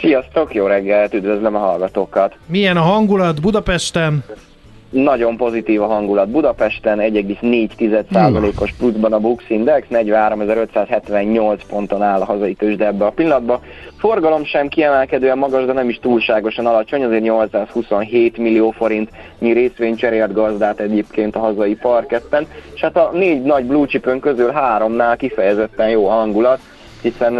[0.00, 2.36] Sziasztok, jó reggelt, üdvözlöm a hallgatókat!
[2.46, 4.24] Milyen a hangulat Budapesten?
[4.92, 6.28] Nagyon pozitív a hangulat.
[6.28, 13.60] Budapesten, 1,4%-os pluszban a Bux Index, 43.578 ponton áll a hazai tőzsde ebbe a pillanatban.
[13.98, 19.96] Forgalom sem kiemelkedően magas, de nem is túlságosan alacsony, azért 827 millió forint mi részvény
[19.96, 25.16] cserélt gazdát egyébként a hazai parketten, és hát a négy nagy blue chipön közül háromnál
[25.16, 26.60] kifejezetten jó a hangulat,
[27.02, 27.34] hiszen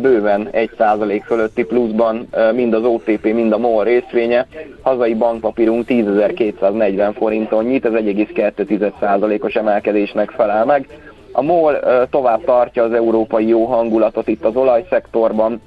[0.00, 4.46] bőven 1% fölötti pluszban mind az OTP, mind a MOL részvénye.
[4.82, 10.86] Hazai bankpapírunk 10.240 forinton nyit, ez 1,2%-os emelkedésnek felel meg.
[11.32, 15.62] A MOL tovább tartja az európai jó hangulatot itt az olajszektorban,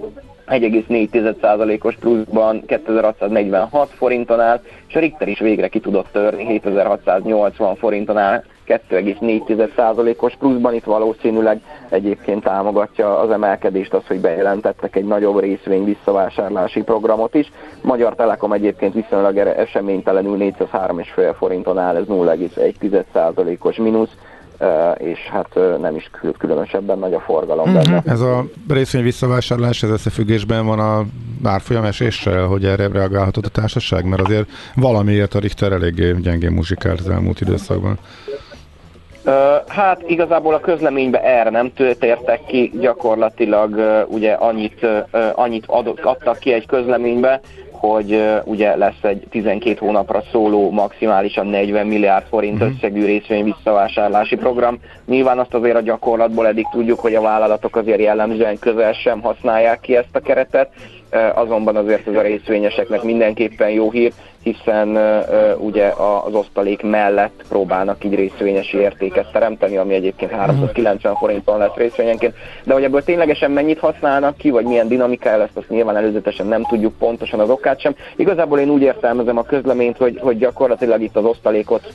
[0.48, 8.18] 1,4%-os pluszban 2646 forinton áll, és a Richter is végre ki tudott törni 7680 forinton
[8.18, 15.84] áll 2,4%-os pluszban, itt valószínűleg egyébként támogatja az emelkedést az, hogy bejelentettek egy nagyobb részvény
[15.84, 17.52] visszavásárlási programot is.
[17.82, 24.16] Magyar Telekom egyébként viszonylag eseménytelenül 403,5 forinton áll, ez 0,1%-os mínusz
[24.98, 28.02] és hát nem is különösebben nagy a forgalom benne.
[28.06, 31.06] Ez a részvény visszavásárlás, ez összefüggésben van a
[31.44, 37.00] árfolyam eséssel, hogy erre reagálhatott a társaság, mert azért valamiért a Richter eléggé gyengén muzsikált
[37.00, 37.98] az elmúlt időszakban.
[39.68, 44.88] Hát igazából a közleménybe erre nem tértek ki, gyakorlatilag ugye annyit,
[45.34, 51.88] annyit adott, adtak ki egy közleménybe, hogy ugye lesz egy 12 hónapra szóló maximálisan 40
[51.88, 52.70] milliárd forint uh-huh.
[52.76, 54.80] összegű részvény visszavásárlási program.
[55.06, 59.80] Nyilván azt azért a gyakorlatból eddig tudjuk, hogy a vállalatok azért jellemzően közel sem használják
[59.80, 60.70] ki ezt a keretet,
[61.34, 64.98] azonban azért ez a részvényeseknek mindenképpen jó hír, hiszen
[65.58, 65.94] ugye
[66.26, 72.74] az osztalék mellett próbálnak így részvényesi értéket teremteni, ami egyébként 390 forinton lesz részvényenként, de
[72.74, 76.98] hogy ebből ténylegesen mennyit használnak ki, vagy milyen dinamikája lesz, azt nyilván előzetesen nem tudjuk
[76.98, 77.96] pontosan az okát sem.
[78.16, 81.94] Igazából én úgy értelmezem a közleményt, hogy, hogy gyakorlatilag itt az osztalékot,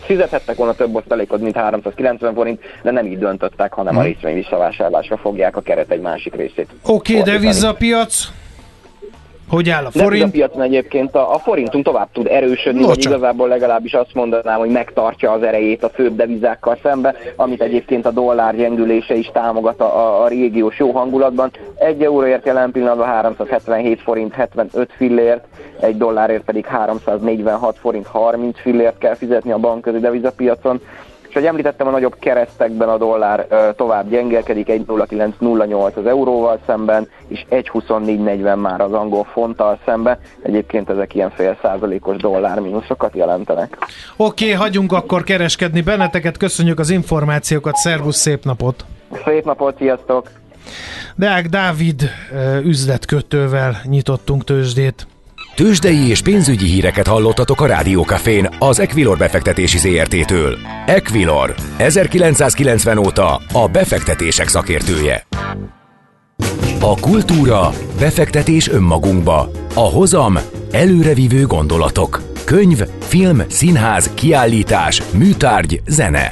[0.00, 4.08] fizethettek volna több osztalékot, mint 390 forint, de nem így döntöttek, hanem a mhm.
[4.08, 6.68] részvény visszavásárlásra fogják a keret egy másik részét.
[6.86, 8.29] Oké, okay, devizapiac?
[9.50, 10.24] Hogy áll a forint?
[10.24, 14.58] a piacon egyébként a, a forintunk tovább tud erősödni, no, vagy igazából legalábbis azt mondanám,
[14.58, 19.80] hogy megtartja az erejét a főbb devizákkal szembe, amit egyébként a dollár gyengülése is támogat
[19.80, 21.50] a, a régiós jó hangulatban.
[21.78, 25.44] Egy euróért jelen pillanatban 377 forint 75 fillért,
[25.80, 30.80] egy dollárért pedig 346 forint 30 fillért kell fizetni a bankközi devizapiacon.
[31.30, 37.44] És hogy említettem, a nagyobb keresztekben a dollár tovább gyengelkedik, 1.0908 az euróval szemben, és
[37.50, 40.18] 1.2440 már az angol fonttal szemben.
[40.42, 43.78] Egyébként ezek ilyen fél százalékos dollár mínuszokat jelentenek.
[44.16, 48.84] Oké, okay, hagyjunk akkor kereskedni benneteket, köszönjük az információkat, szervusz, szép napot!
[49.24, 50.30] Szép napot, sziasztok!
[51.16, 52.02] Deák Dávid
[52.64, 55.06] üzletkötővel nyitottunk tőzsdét.
[55.54, 60.58] Tőzsdei és pénzügyi híreket hallottatok a Rádiókafén az Equilor befektetési ZRT-től.
[60.86, 65.26] Equilor, 1990 óta a befektetések szakértője.
[66.80, 70.38] A kultúra, befektetés önmagunkba, a hozam,
[70.70, 76.30] előrevívő gondolatok, könyv, film, színház, kiállítás, műtárgy, zene.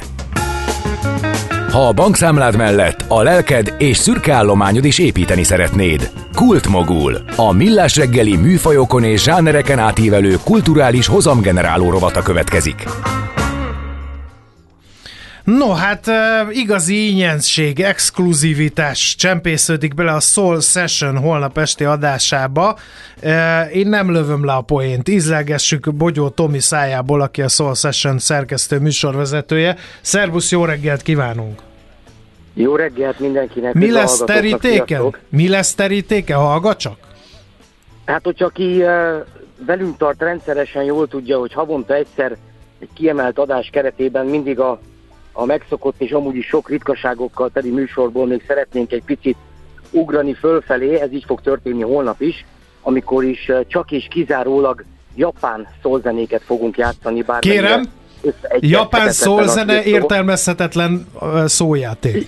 [1.71, 6.11] Ha a bankszámlád mellett a lelked és szürke állományod is építeni szeretnéd.
[6.35, 7.17] Kultmogul.
[7.35, 12.83] A millás reggeli műfajokon és zsánereken átívelő kulturális hozamgeneráló rovata következik.
[15.57, 16.05] No, hát
[16.51, 22.77] igazi ínyenség, exkluzivitás csempésződik bele a Soul Session holnap esti adásába.
[23.73, 25.07] Én nem lövöm le a poént.
[25.07, 29.75] Ízlelgessük Bogyó Tomi szájából, aki a Soul Session szerkesztő műsorvezetője.
[30.01, 31.61] Szervusz, jó reggelt kívánunk!
[32.53, 33.73] Jó reggelt mindenkinek!
[33.73, 35.15] Mi lesz terítéken?
[35.29, 36.37] Mi lesz terítéken?
[36.37, 36.97] Hallgat csak!
[38.05, 38.83] Hát, hogyha aki
[39.65, 42.37] velünk tart rendszeresen, jól tudja, hogy havonta egyszer
[42.79, 44.79] egy kiemelt adás keretében mindig a
[45.31, 49.37] a megszokott és amúgy is sok ritkaságokkal teli műsorból még szeretnénk egy picit
[49.91, 52.45] ugrani fölfelé, ez így fog történni holnap is,
[52.81, 54.83] amikor is eh, csak és kizárólag
[55.15, 57.21] japán szólzenéket fogunk játszani.
[57.21, 57.83] Bár Kérem,
[58.59, 62.27] japán szólzene értelmezhetetlen eh, szójáték.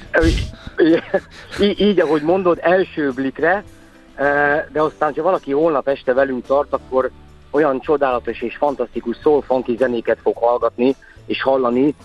[1.60, 3.64] Így, így, ahogy mondod, első blikre,
[4.16, 7.12] eh, de aztán, ha valaki holnap este velünk tart, akkor
[7.52, 9.44] olyan csodálatos és fantasztikus soul
[9.78, 11.96] zenéket fog hallgatni és hallani,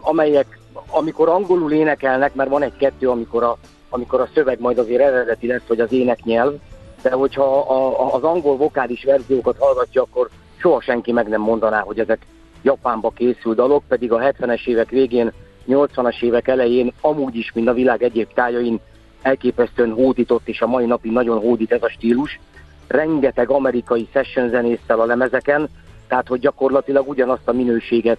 [0.00, 0.58] amelyek,
[0.90, 3.56] amikor angolul énekelnek, mert van egy-kettő, amikor a,
[3.88, 6.52] amikor a szöveg majd azért eredeti lesz, vagy az éneknyelv,
[7.02, 11.98] de hogyha a, az angol vokális verziókat hallgatja, akkor soha senki meg nem mondaná, hogy
[11.98, 12.26] ezek
[12.62, 15.32] Japánba készült dalok, pedig a 70-es évek végén,
[15.68, 18.80] 80-as évek elején amúgy is, mint a világ egyéb tájain
[19.22, 22.40] elképesztően hódított, és a mai napig nagyon hódít ez a stílus.
[22.86, 25.68] Rengeteg amerikai session zenésszel a lemezeken,
[26.08, 28.18] tehát hogy gyakorlatilag ugyanazt a minőséget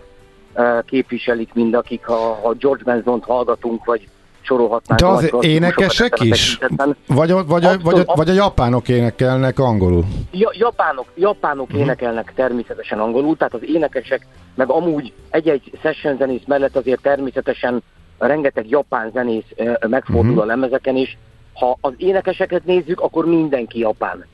[0.85, 4.07] képviselik mind, akik ha, ha George Benson-t hallgatunk, vagy
[4.41, 4.99] sorolhatnánk.
[4.99, 6.59] De az énekesek is?
[7.07, 10.05] Vagy, a, vagy, a, vagy, a, vagy a japánok énekelnek angolul?
[10.31, 11.81] Ja, japánok, japánok uh-huh.
[11.81, 17.83] énekelnek természetesen angolul, tehát az énekesek, meg amúgy egy-egy session zenész mellett azért természetesen
[18.17, 19.45] rengeteg japán zenész
[19.87, 20.43] megfordul uh-huh.
[20.43, 21.17] a lemezeken is.
[21.53, 24.25] Ha az énekeseket nézzük, akkor mindenki japán.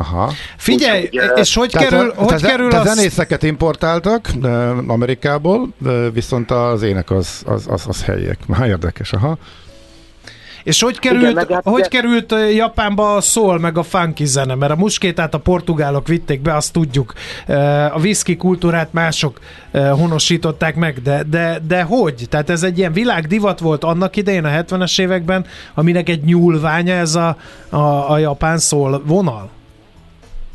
[0.00, 0.32] Aha.
[0.56, 2.86] Figyelj, Úgy, és hogy tehát kerül, a, hogy te, kerül te az...
[2.86, 4.30] zenészeket importáltak
[4.86, 5.68] Amerikából,
[6.12, 8.38] viszont az ének az, az, az, az helyiek.
[8.46, 9.38] Már érdekes, aha.
[10.62, 14.54] És hogy került, Igen, hát hogy került Japánba a szól meg a funky zene?
[14.54, 17.12] Mert a muskétát a portugálok vitték be, azt tudjuk.
[17.92, 19.38] A whisky kultúrát mások
[19.72, 22.26] honosították meg, de, de, de hogy?
[22.28, 27.14] Tehát ez egy ilyen világdivat volt annak idején a 70-es években, aminek egy nyúlványa ez
[27.14, 27.36] a,
[27.68, 29.50] a, a japán szól vonal?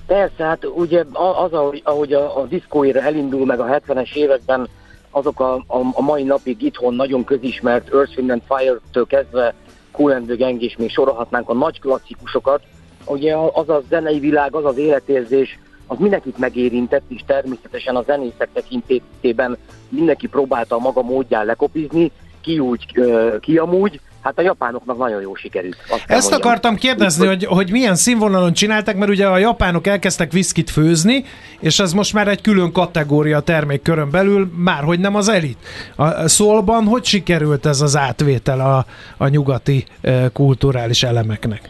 [0.07, 4.67] Persze, hát ugye az, ahogy, ahogy a, a diszkóéra elindul meg a 70-es években,
[5.09, 9.53] azok a, a, a mai napig itthon nagyon közismert Earth, Wind and Fire-től kezdve
[9.91, 12.61] Cool and the Gang és még sorolhatnánk a nagy klasszikusokat.
[13.05, 18.49] Ugye az a zenei világ, az az életérzés, az mindenkit megérintett, és természetesen a zenészek
[18.53, 19.57] tekintetében
[19.89, 22.85] mindenki próbálta a maga módján lekopizni, ki úgy,
[23.39, 23.99] ki amúgy.
[24.25, 25.77] Hát a japánoknak nagyon jó sikerült.
[25.89, 26.33] Ezt mondjam.
[26.33, 31.25] akartam kérdezni, hogy, hogy milyen színvonalon csináltak, mert ugye a japánok elkezdtek viszkit főzni,
[31.59, 35.57] és ez most már egy külön kategória termékkörön belül, már hogy nem az elit.
[35.95, 38.85] A szólban hogy sikerült ez az átvétel a,
[39.17, 41.69] a nyugati e, kulturális elemeknek?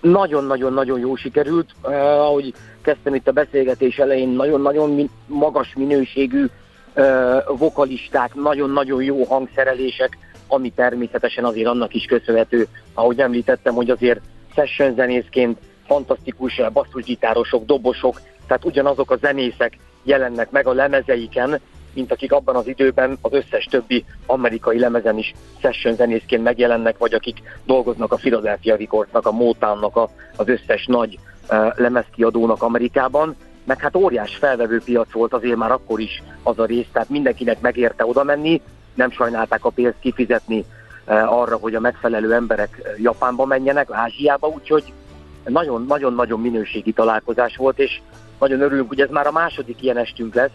[0.00, 1.70] Nagyon-nagyon-nagyon jó sikerült.
[1.82, 6.46] Uh, ahogy kezdtem itt a beszélgetés elején, nagyon-nagyon min- magas minőségű
[6.94, 10.18] uh, vokalisták, nagyon-nagyon jó hangszerelések,
[10.52, 14.20] ami természetesen azért annak is köszönhető, ahogy említettem, hogy azért
[14.54, 21.60] session zenészként fantasztikus basszusgitárosok, dobosok, tehát ugyanazok a zenészek jelennek meg a lemezeiken,
[21.94, 27.14] mint akik abban az időben az összes többi amerikai lemezen is session zenészként megjelennek, vagy
[27.14, 31.18] akik dolgoznak a Philadelphia Recordsnak, a Motownnak, a, az összes nagy
[31.50, 36.64] uh, lemezkiadónak Amerikában, meg hát óriás felvevő piac volt azért már akkor is az a
[36.64, 38.62] rész, tehát mindenkinek megérte oda menni,
[38.94, 40.64] nem sajnálták a pénzt kifizetni
[41.06, 44.92] uh, arra, hogy a megfelelő emberek Japánba menjenek, Ázsiába, úgyhogy
[45.44, 48.00] nagyon-nagyon-nagyon minőségi találkozás volt, és
[48.38, 50.50] nagyon örülünk, hogy ez már a második ilyen estünk lesz,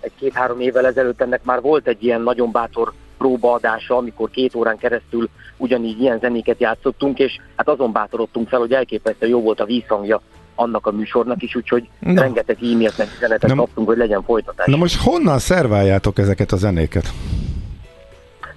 [0.00, 5.28] egy-két-három évvel ezelőtt ennek már volt egy ilyen nagyon bátor próbaadása, amikor két órán keresztül
[5.56, 10.20] ugyanígy ilyen zenéket játszottunk, és hát azon bátorodtunk fel, hogy elképesztően jó volt a vízhangja
[10.54, 12.14] annak a műsornak is, úgyhogy no.
[12.14, 14.66] rengeteg e-mailt üzenetet kaptunk, hogy legyen folytatás.
[14.66, 17.12] Na most honnan szerváljátok ezeket a zenéket?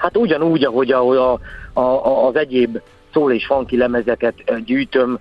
[0.01, 2.79] Hát ugyanúgy, ahogy a, a, a, az egyéb
[3.13, 5.19] szól és funky lemezeket gyűjtöm,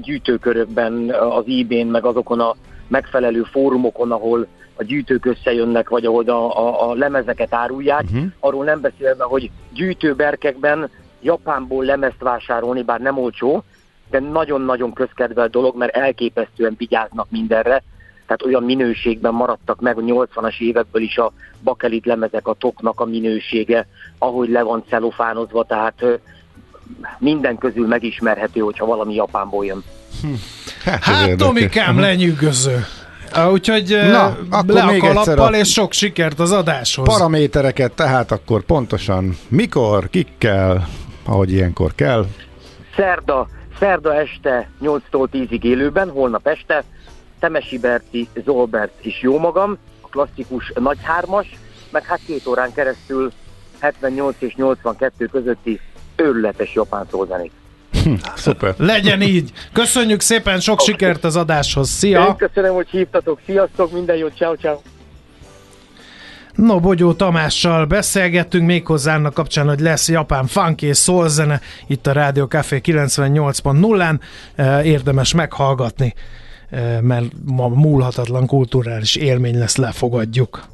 [0.00, 2.54] gyűjtőkörökben, az eBay-n, meg azokon a
[2.88, 8.02] megfelelő fórumokon, ahol a gyűjtők összejönnek, vagy ahol a, a, a lemezeket árulják.
[8.02, 8.24] Uh-huh.
[8.40, 10.90] Arról nem beszélve, hogy gyűjtőberkekben
[11.22, 13.64] Japánból lemezt vásárolni, bár nem olcsó,
[14.10, 17.82] de nagyon-nagyon közkedvel dolog, mert elképesztően vigyáznak mindenre,
[18.32, 23.04] tehát olyan minőségben maradtak meg a 80-as évekből is a bakelit lemezek, a toknak a
[23.04, 23.86] minősége,
[24.18, 26.04] ahogy le van celofánozva, tehát
[27.18, 29.84] minden közül megismerhető, hogyha valami Japánból jön.
[30.22, 30.28] Hm.
[30.84, 32.84] Hát, hát Tomikám, lenyűgöző.
[33.52, 37.06] Úgyhogy Na, akkor le a kalappal, és sok sikert az adáshoz.
[37.06, 40.88] Paramétereket tehát akkor pontosan mikor, kikkel,
[41.24, 42.26] ahogy ilyenkor kell.
[42.96, 46.84] Szerda, szerda este 8-tól 10-ig élőben, holnap este
[47.42, 51.46] Temesi Berti, Zolbert és jó magam, a klasszikus nagy hármas,
[51.90, 53.32] meg hát két órán keresztül
[53.78, 55.80] 78 és 82 közötti
[56.16, 57.52] őrületes japán szózenét.
[58.02, 58.74] Hm, szuper.
[58.78, 59.52] Legyen így.
[59.72, 60.86] Köszönjük szépen, sok okay.
[60.86, 61.88] sikert az adáshoz.
[61.88, 62.26] Szia!
[62.26, 63.40] Én köszönöm, hogy hívtatok.
[63.46, 64.80] Sziasztok, minden jót, ciao, ciao.
[66.54, 72.06] No, Bogyó Tamással beszélgettünk méghozzá annak kapcsán, hogy lesz japán funk és soul zene itt
[72.06, 74.20] a Rádió Café 98.0-án.
[74.84, 76.22] Érdemes meghallgatni, eh,
[77.00, 80.64] mert ma múlhatatlan kulturális élmény lesz, lefogadjuk.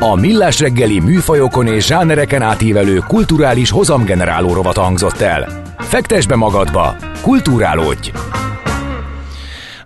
[0.00, 5.62] A Millás reggeli műfajokon és zsánereken átívelő kulturális hozamgeneráló rovat hangzott el.
[5.78, 8.10] Fektes be magadba, kulturálódj!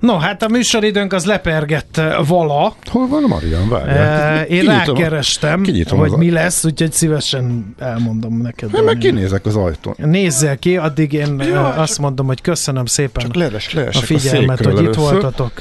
[0.04, 2.76] No, hát a műsoridőnk az lepergett eh, vala.
[2.90, 3.68] Hol van Marian?
[3.68, 4.34] Várjál.
[4.34, 8.74] Uh, én kinyitom, rákerestem, kinyitom hogy mi lesz, úgyhogy szívesen elmondom neked.
[8.74, 9.94] Én meg kinézek az ajtón.
[9.96, 14.60] Nézzél ki, addig én eh, azt mondom, hogy köszönöm szépen csak leres, leres a figyelmet,
[14.60, 15.02] a hogy először.
[15.02, 15.52] itt voltatok.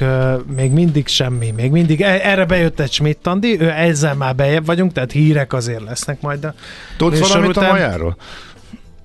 [0.55, 2.01] Még mindig semmi, még mindig.
[2.01, 6.21] E, erre bejött egy Schmidt Andi, ő ezzel már bejebb vagyunk, tehát hírek azért lesznek
[6.21, 6.53] majd a
[6.97, 7.69] Tudsz valamit után.
[7.69, 8.15] a majáról?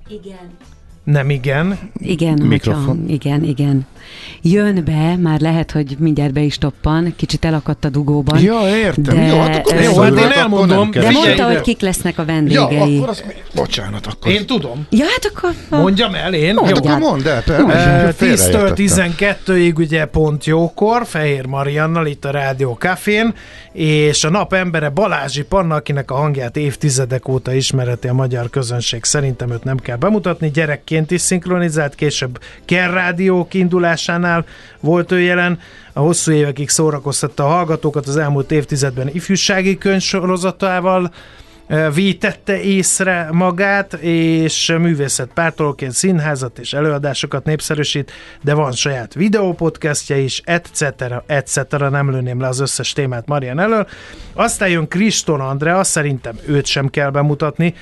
[0.09, 0.57] Igen.
[1.05, 1.79] Nem igen.
[1.95, 2.87] Igen, Mikrofon.
[2.87, 3.87] Hogyha, igen, igen.
[4.43, 8.41] Jön be, már lehet, hogy mindjárt be is toppan, kicsit elakadt a dugóban.
[8.41, 9.17] Ja, értem.
[9.17, 10.91] De, jó, hát akkor jó, hát én elmondom.
[10.91, 12.95] De mondta, hogy kik lesznek a vendégei.
[12.95, 14.33] Ja, akkor az, bocsánat, akkor.
[14.33, 14.87] Én tudom.
[14.91, 15.51] Ja, hát akkor...
[15.71, 16.55] Mondjam el én.
[16.55, 16.77] Mondd, jó.
[16.77, 17.43] akkor mondd el.
[17.47, 23.35] 10-től 12-ig ugye pont jókor, Fehér Mariannal itt a Rádió Cafén,
[23.73, 29.05] és a nap embere Balázsi Panna, akinek a hangját évtizedek óta ismereti a magyar közönség,
[29.05, 33.47] szerintem őt nem kell bemutatni, gyerekként is szinkronizált, később Ker Rádió
[33.99, 34.45] kiindulásánál
[34.81, 35.59] volt ő jelen,
[35.93, 41.11] a hosszú évekig szórakoztatta a hallgatókat az elmúlt évtizedben ifjúsági könyvsorozatával,
[41.95, 50.43] vétette észre magát, és művészet pártolóként színházat és előadásokat népszerűsít, de van saját videópodcastja is,
[50.45, 50.85] etc.
[51.27, 51.79] etc.
[51.91, 53.87] nem lőném le az összes témát Marian elől.
[54.33, 57.75] Aztán jön Kriston Andrea, szerintem őt sem kell bemutatni,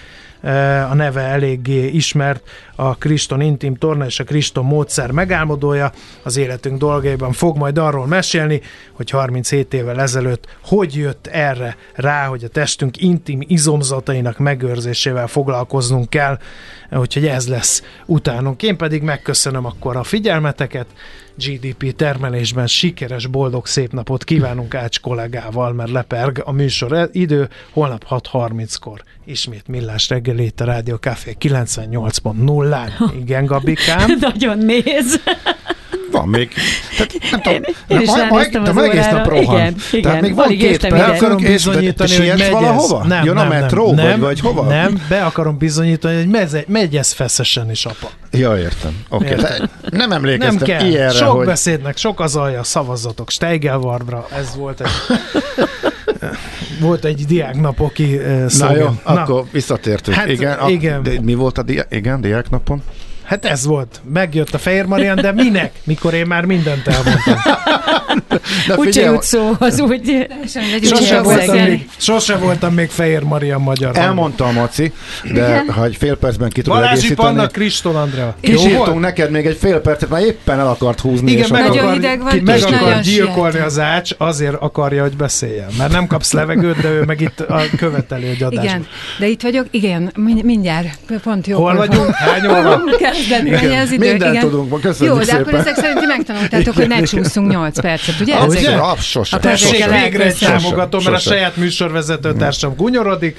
[0.90, 6.79] a neve eléggé ismert, a Kriston Intim Torna és a Kriston Módszer megálmodója, az életünk
[6.79, 8.61] dolgaiban fog majd arról mesélni,
[8.92, 16.11] hogy 37 évvel ezelőtt hogy jött erre rá, hogy a testünk intim izomzatainak megőrzésével foglalkoznunk
[16.11, 16.38] kell,
[16.90, 18.62] úgyhogy ez lesz utánunk.
[18.62, 20.87] Én pedig megköszönöm akkor a figyelmeteket,
[21.37, 27.49] GDP termelésben sikeres, boldog, szép napot kívánunk Ács kollégával, mert leperg a műsor idő.
[27.70, 33.12] Holnap 6.30-kor ismét Millás reggel itt a Rádió Café 98.0-án.
[33.20, 34.11] Igen, Gabikám.
[34.20, 35.20] Nagyon néz.
[36.12, 36.51] Van még.
[36.97, 39.43] Tehát, nem tudom, Én, én ma, ma, az ma egész nap rohan.
[39.43, 40.03] Igen, igen.
[40.03, 41.16] Tehát még van két perc.
[41.22, 42.51] akarom és bizonyítani, hogy megyesz.
[42.51, 43.05] valahova?
[43.07, 44.64] Nem, Jön a nem, metró, nem, vagy, vagy hova?
[44.64, 48.11] Nem, be akarom bizonyítani, hogy meze, megyesz feszesen is, apa.
[48.32, 48.97] Ja, értem.
[49.09, 49.59] Oké, okay.
[49.59, 50.87] Nem Nem emlékeztem kell.
[50.87, 51.47] ilyenre, Sok hogy...
[51.47, 53.30] beszédnek, sok az alja, szavazatok.
[53.30, 54.89] Steigelvarbra, ez volt egy...
[56.80, 58.76] volt egy diáknapoki uh, Na szlogen.
[58.78, 60.16] jó, akkor visszatértünk.
[60.16, 61.03] Hát, igen, a- igen.
[61.03, 62.82] De mi volt a dia- igen, diáknapon?
[63.27, 64.01] Hát ez volt.
[64.12, 65.72] Megjött a Fehér Marian, de minek?
[65.85, 67.35] Mikor én már mindent elmondtam.
[68.66, 70.27] De Úgy se figyelj, jut szóhoz, úgy...
[70.83, 73.97] Sose voltam, még, sose voltam még Fehér Marian magyar.
[73.97, 74.93] elmondta a Maci,
[75.33, 77.29] de ha egy fél percben ki tudod Balázsi egészíteni.
[77.35, 78.35] Panna, Kristol Andrea.
[78.41, 81.31] Kisírtunk neked még egy fél percet, mert éppen el akart húzni.
[81.31, 83.66] Igen, és meg akar, hideg van, ki, meg akar nagyon gyilkolni siet.
[83.66, 85.68] az ács, azért akarja, hogy beszéljen.
[85.79, 88.64] Mert nem kapsz levegőt, de ő meg itt a követelő egy adásban.
[88.64, 88.87] Igen,
[89.18, 91.59] de itt vagyok, igen, mind- mindjárt, pont jó.
[91.59, 92.11] Hol vagyunk?
[92.11, 92.83] Hány óra?
[93.17, 94.49] Kezdeni, Igen, az idő, mindent igen.
[94.49, 95.41] tudunk, ma köszönjük Jó, de szépen.
[95.41, 98.35] akkor ezek szerint ti megtanultátok, hogy ne csúszunk 8 percet, ugye?
[98.37, 98.71] Ah, ugye?
[98.75, 99.39] Ah, sose.
[99.39, 103.37] Tessék, végre egy támogatom, mert a saját műsorvezető társam gunyorodik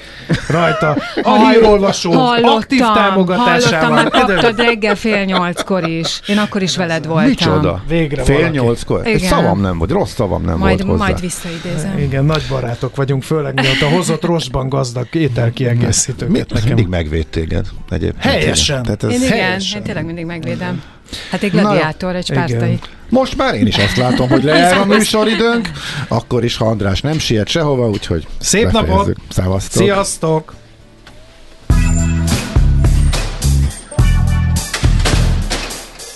[0.48, 0.96] rajta.
[1.22, 2.12] A hírolvasó
[2.42, 3.88] aktív támogatásával.
[3.90, 6.20] hallottam, már kaptad reggel fél nyolckor is.
[6.26, 7.28] Én akkor is veled voltam.
[7.28, 7.82] Micsoda?
[7.88, 8.56] Végre Fél valaki.
[8.56, 9.06] nyolckor?
[9.06, 9.28] Egy Igen.
[9.28, 11.04] szavam nem volt, rossz szavam nem Majd, volt hozzá.
[11.10, 11.98] majd visszaidézem.
[11.98, 16.88] Igen, nagy barátok vagyunk, főleg mióta hozott rostban gazdag ételkiegészítőket mindig nekem.
[16.90, 18.22] megvéd téged egyébként.
[18.34, 18.82] Helyesen.
[18.82, 19.67] Tehát ez Én igen, helyesen.
[19.74, 20.82] Én tényleg mindig megvédem.
[21.30, 22.48] Hát egy gladiátor, egy Igen.
[22.48, 22.78] spártai.
[23.08, 25.70] Most már én is azt látom, hogy lejár a műsoridőnk,
[26.08, 28.96] akkor is, ha András nem siet sehova, úgyhogy Szép befejezzük.
[28.96, 29.16] napot!
[29.28, 29.82] Szevasztok!
[29.82, 30.54] Sziasztok!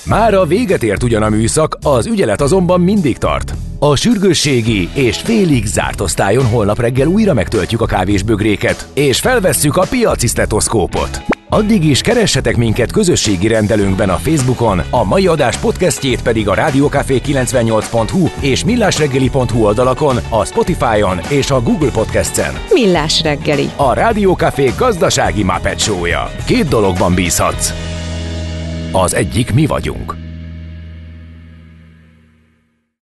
[0.05, 3.55] Már a véget ért ugyan a műszak, az ügyelet azonban mindig tart.
[3.79, 9.87] A sürgősségi és félig zárt osztályon holnap reggel újra megtöltjük a kávésbögréket, és felvesszük a
[9.91, 11.32] piaci stetoszkópot.
[11.53, 17.21] Addig is keressetek minket közösségi rendelőnkben a Facebookon, a mai adás podcastjét pedig a rádiókafé
[17.25, 22.55] 98hu és millásreggeli.hu oldalakon, a Spotify-on és a Google Podcast-en.
[22.69, 23.71] Millás reggeli.
[23.77, 25.45] A Rádiókafé gazdasági
[25.77, 26.31] Show-ja.
[26.47, 27.73] Két dologban bízhatsz.
[28.93, 30.22] Az egyik mi vagyunk.